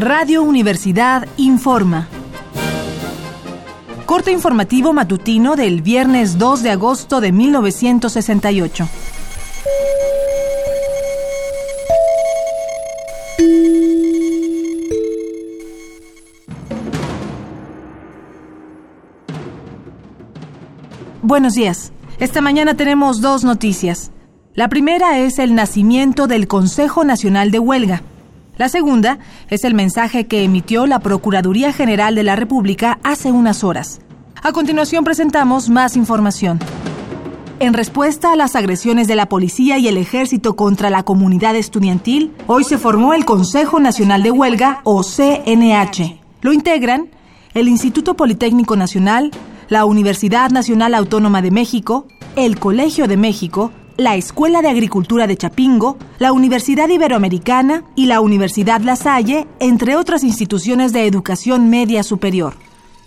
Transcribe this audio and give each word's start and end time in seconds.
Radio 0.00 0.42
Universidad 0.42 1.28
informa. 1.36 2.08
Corte 4.06 4.32
informativo 4.32 4.94
matutino 4.94 5.56
del 5.56 5.82
viernes 5.82 6.38
2 6.38 6.62
de 6.62 6.70
agosto 6.70 7.20
de 7.20 7.32
1968. 7.32 8.88
Buenos 21.20 21.52
días. 21.52 21.92
Esta 22.18 22.40
mañana 22.40 22.74
tenemos 22.74 23.20
dos 23.20 23.44
noticias. 23.44 24.12
La 24.54 24.68
primera 24.68 25.18
es 25.18 25.38
el 25.38 25.54
nacimiento 25.54 26.26
del 26.26 26.48
Consejo 26.48 27.04
Nacional 27.04 27.50
de 27.50 27.58
Huelga. 27.58 28.02
La 28.60 28.68
segunda 28.68 29.18
es 29.48 29.64
el 29.64 29.72
mensaje 29.72 30.26
que 30.26 30.44
emitió 30.44 30.86
la 30.86 30.98
Procuraduría 30.98 31.72
General 31.72 32.14
de 32.14 32.22
la 32.22 32.36
República 32.36 32.98
hace 33.02 33.32
unas 33.32 33.64
horas. 33.64 34.02
A 34.42 34.52
continuación 34.52 35.02
presentamos 35.02 35.70
más 35.70 35.96
información. 35.96 36.58
En 37.58 37.72
respuesta 37.72 38.34
a 38.34 38.36
las 38.36 38.56
agresiones 38.56 39.08
de 39.08 39.16
la 39.16 39.30
policía 39.30 39.78
y 39.78 39.88
el 39.88 39.96
ejército 39.96 40.56
contra 40.56 40.90
la 40.90 41.04
comunidad 41.04 41.56
estudiantil, 41.56 42.34
hoy 42.48 42.64
se 42.64 42.76
formó 42.76 43.14
el 43.14 43.24
Consejo 43.24 43.80
Nacional 43.80 44.22
de 44.22 44.30
Huelga, 44.30 44.82
o 44.84 45.02
CNH. 45.04 46.20
Lo 46.42 46.52
integran 46.52 47.08
el 47.54 47.66
Instituto 47.66 48.14
Politécnico 48.14 48.76
Nacional, 48.76 49.30
la 49.70 49.86
Universidad 49.86 50.50
Nacional 50.50 50.94
Autónoma 50.94 51.40
de 51.40 51.50
México, 51.50 52.08
el 52.36 52.58
Colegio 52.58 53.08
de 53.08 53.16
México, 53.16 53.72
la 54.00 54.16
Escuela 54.16 54.62
de 54.62 54.70
Agricultura 54.70 55.26
de 55.26 55.36
Chapingo, 55.36 55.98
la 56.18 56.32
Universidad 56.32 56.88
Iberoamericana 56.88 57.84
y 57.94 58.06
la 58.06 58.22
Universidad 58.22 58.80
La 58.80 58.96
Salle, 58.96 59.46
entre 59.58 59.94
otras 59.94 60.24
instituciones 60.24 60.94
de 60.94 61.06
educación 61.06 61.68
media 61.68 62.02
superior. 62.02 62.54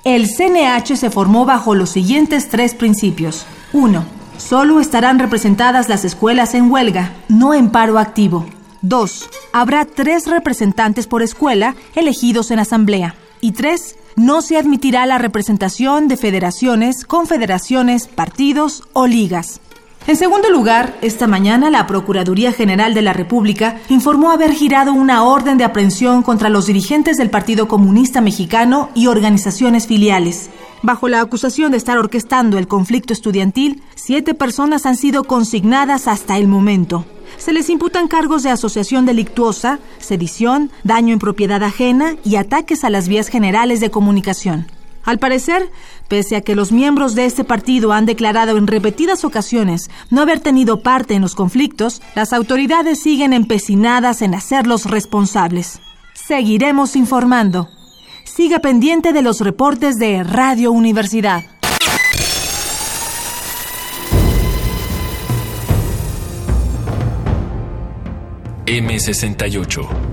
El 0.03 0.27
CNH 0.27 0.95
se 0.95 1.09
formó 1.09 1.45
bajo 1.45 1.73
los 1.73 1.89
siguientes 1.89 2.47
tres 2.47 2.75
principios. 2.75 3.47
1. 3.73 4.05
Solo 4.38 4.80
estarán 4.80 5.17
representadas 5.17 5.89
las 5.89 6.05
escuelas 6.05 6.53
en 6.53 6.69
huelga, 6.72 7.13
no 7.28 7.55
en 7.55 7.72
paro 7.72 7.97
activo. 7.97 8.45
2. 8.83 9.30
Habrá 9.52 9.85
tres 9.85 10.28
representantes 10.28 11.07
por 11.07 11.23
escuela 11.23 11.75
elegidos 11.95 12.52
en 12.52 12.59
asamblea. 12.59 13.16
Y 13.41 13.53
3. 13.53 13.95
No 14.16 14.44
se 14.44 14.57
admitirá 14.57 15.07
la 15.07 15.17
representación 15.17 16.07
de 16.07 16.17
federaciones, 16.17 17.03
confederaciones, 17.03 18.07
partidos 18.07 18.83
o 18.94 19.07
ligas. 19.07 19.59
En 20.06 20.18
segundo 20.18 20.50
lugar, 20.50 20.98
esta 21.02 21.28
mañana 21.28 21.70
la 21.70 21.88
Procuraduría 21.88 22.52
General 22.52 22.94
de 22.94 23.02
la 23.02 23.14
República 23.14 23.80
informó 23.88 24.32
haber 24.32 24.52
girado 24.52 24.92
una 24.92 25.23
orden 25.23 25.58
de 25.58 25.64
aprehensión 25.64 26.23
contra 26.23 26.50
los 26.50 26.66
dirigentes 26.66 27.16
del 27.16 27.30
Partido 27.30 27.70
Comunista 27.70 28.20
Mexicano 28.20 28.90
y 28.96 29.08
organizaciones 29.08 29.88
filiales. 29.88 30.50
Bajo 30.81 31.08
la 31.08 31.22
acusación 31.22 31.72
de 31.72 31.78
estar 31.78 31.98
orquestando 31.98 32.58
el 32.58 32.68
conflicto 32.68 33.14
estudiantil, 33.14 33.81
siete 33.96 34.34
personas 34.34 34.86
han 34.86 34.98
sido 34.98 35.24
consignadas 35.24 36.09
hasta 36.09 36.38
el 36.38 36.50
momento. 36.50 37.06
Se 37.38 37.54
les 37.54 37.70
imputan 37.70 38.09
cargos 38.09 38.44
de 38.44 38.50
asociación 38.50 39.06
delictuosa, 39.06 39.80
sedición, 40.00 40.70
daño 40.84 41.14
en 41.14 41.20
propiedad 41.20 41.64
ajena 41.64 42.16
y 42.26 42.36
ataques 42.36 42.84
a 42.84 42.90
las 42.90 43.08
vías 43.08 43.30
generales 43.30 43.80
de 43.80 43.90
comunicación. 43.90 44.68
Al 45.04 45.20
parecer, 45.20 45.70
pese 46.08 46.36
a 46.38 46.42
que 46.42 46.56
los 46.56 46.72
miembros 46.72 47.14
de 47.14 47.26
este 47.26 47.44
partido 47.44 47.92
han 47.92 48.06
declarado 48.06 48.58
en 48.58 48.68
repetidas 48.68 49.26
ocasiones 49.26 49.90
no 50.09 50.22
haber 50.22 50.40
tenido 50.40 50.82
parte 50.82 51.14
en 51.14 51.22
los 51.22 51.36
conflictos, 51.36 52.02
las 52.16 52.32
autoridades 52.32 53.02
siguen 53.02 53.34
empecinadas 53.34 54.22
en 54.22 54.34
hacerlos 54.34 54.86
responsables. 54.86 55.81
Seguiremos 56.14 56.96
informando. 56.96 57.70
Siga 58.24 58.59
pendiente 58.59 59.12
de 59.12 59.22
los 59.22 59.42
reportes 59.42 59.98
de 59.98 60.24
Radio 60.24 60.72
Universidad. 60.72 61.44
M68 68.66 70.12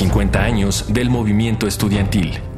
50 0.00 0.42
años 0.42 0.86
del 0.88 1.10
movimiento 1.10 1.66
estudiantil. 1.66 2.49